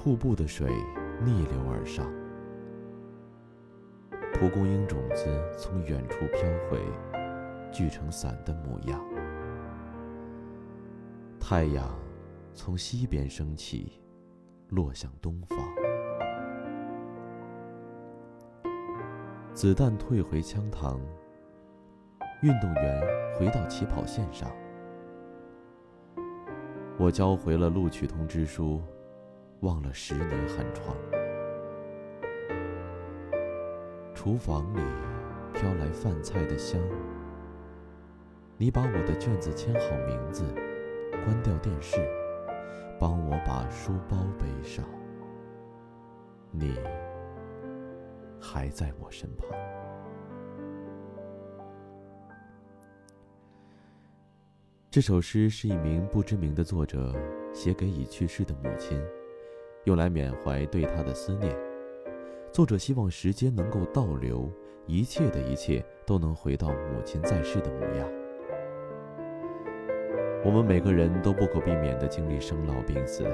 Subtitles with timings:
[0.00, 0.70] 瀑布的水
[1.24, 2.06] 逆流而上，
[4.32, 5.26] 蒲公英种子
[5.58, 6.40] 从远处飘
[6.70, 6.78] 回，
[7.72, 9.04] 聚成伞的模样。
[11.40, 11.84] 太阳
[12.54, 14.00] 从西边升起，
[14.68, 15.58] 落向东方。
[19.52, 21.00] 子弹退回枪膛，
[22.42, 23.02] 运动员
[23.36, 24.48] 回到起跑线上。
[26.96, 28.80] 我交回了录取通知书，
[29.60, 30.96] 忘了十年寒窗。
[34.14, 34.80] 厨房里
[35.54, 36.80] 飘来饭菜的香。
[38.56, 40.44] 你把我的卷子签好名字，
[41.24, 41.96] 关掉电视，
[42.98, 44.84] 帮我把书包背上。
[46.50, 46.74] 你
[48.40, 49.48] 还在我身旁。
[54.90, 57.14] 这首诗是一名不知名的作者
[57.52, 59.00] 写给已去世的母亲，
[59.88, 61.50] 用来缅怀对他的思念。
[62.52, 64.52] 作者希望时间能够倒流，
[64.84, 68.06] 一切的一切都能回到母亲在世的模样。
[70.44, 73.24] 我们每个人都不可避免地经历生老病死，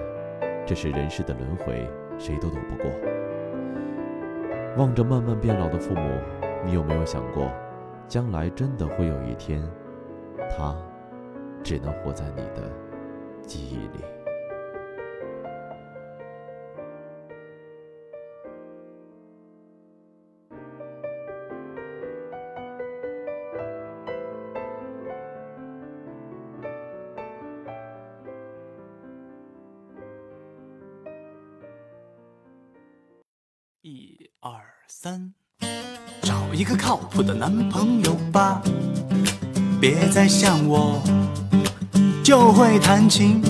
[0.64, 2.88] 这是人世的轮回，谁都躲不过。
[4.76, 6.20] 望着慢慢变老的父母，
[6.64, 7.50] 你有没有想过，
[8.06, 9.60] 将来真的会有一天，
[10.56, 10.72] 他？
[11.64, 12.70] 只能活在你的
[13.42, 14.04] 记忆里。
[33.86, 34.52] 一二
[34.88, 35.34] 三，
[36.22, 38.62] 找一个靠谱的男朋友吧，
[39.78, 41.02] 别再想我。
[42.24, 43.42] 就会弹琴，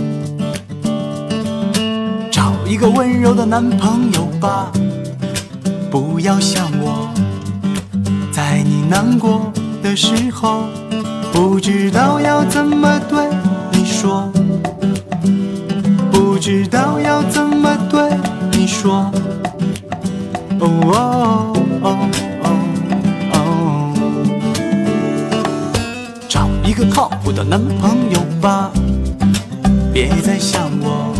[2.33, 4.73] 找一个温柔的男朋友吧，
[5.89, 7.15] 不要像我，
[8.33, 9.53] 在你难过
[9.85, 10.65] 的时候，
[11.33, 13.29] 不知道要怎么对
[13.71, 14.29] 你说，
[16.11, 18.11] 不知道要怎么对
[18.51, 19.09] 你说，
[20.61, 21.87] 哦哦哦
[22.43, 22.47] 哦
[23.33, 23.95] 哦，
[26.29, 28.71] 找一个靠谱的男朋友吧。
[29.93, 31.13] 别再想我，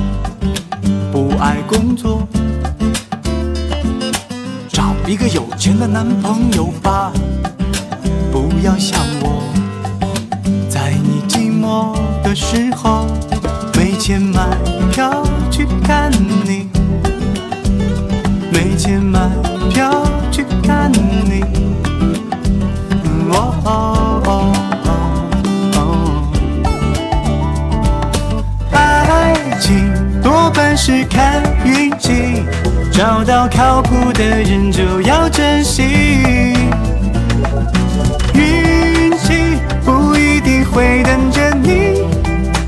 [1.13, 2.27] 不爱工作，
[4.69, 7.13] 找一个有钱的男朋友吧。
[8.33, 9.43] 不要想我，
[10.69, 13.07] 在你寂寞的时候，
[13.77, 14.57] 没钱买
[14.93, 16.11] 票去看
[16.45, 16.54] 你，
[18.85, 19.19] 钱买
[19.71, 21.43] 票去看你
[23.31, 24.53] 喔
[28.71, 29.91] 爱情
[30.23, 30.77] 多半。
[30.77, 32.43] 是看运气，
[32.93, 35.83] 找到靠谱的人就要珍惜。
[38.35, 42.03] 运气不一定会等着你，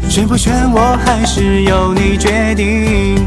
[0.08, 3.26] 选不选我还是由你决定。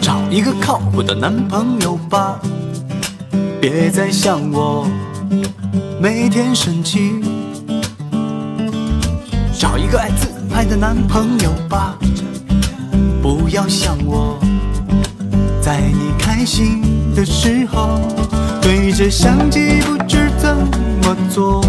[0.00, 2.40] 找一个靠谱的男朋友吧。
[3.60, 4.84] 别再想我，
[6.00, 7.20] 每天生气。
[9.56, 11.96] 找一个爱自拍的男朋友吧。
[13.22, 14.36] 不要想我，
[15.60, 16.82] 在你开心
[17.14, 18.00] 的时候，
[18.60, 20.21] 对着相机不知
[21.02, 21.64] 么做，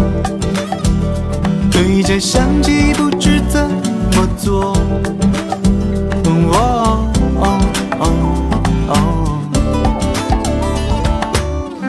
[1.70, 3.68] 对着相机不知怎
[4.16, 4.76] 么做。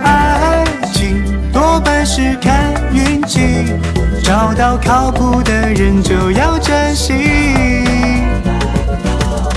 [0.04, 0.64] 爱
[0.94, 3.66] 情多半是看运气，
[4.24, 7.14] 找到靠谱的人就要珍惜。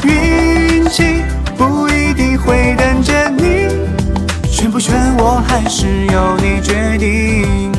[0.05, 1.23] 运气
[1.57, 3.28] 不一定会等着，
[5.21, 7.73] 我还是由你决定。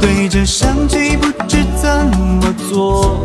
[0.00, 3.21] 对着相机不知怎么做，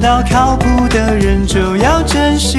[0.00, 2.58] 遇到靠谱的人就要珍惜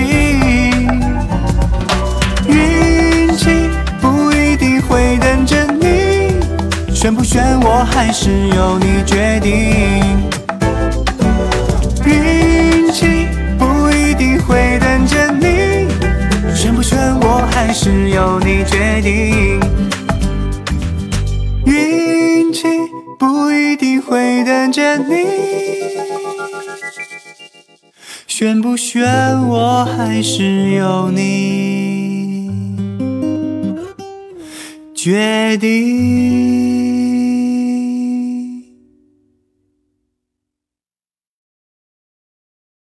[2.48, 3.68] 运气
[4.00, 6.36] 不一定会等着你
[6.94, 10.30] 选不选我还是由你决定。
[12.06, 13.28] 运气
[13.58, 15.88] 不一定会等着你
[16.54, 19.60] 选不选我还是由你决定。
[21.66, 22.68] 运气
[23.18, 26.21] 不一定会等着你
[28.42, 29.08] 选不选
[29.50, 32.50] 我还是由你
[34.96, 37.01] 决定。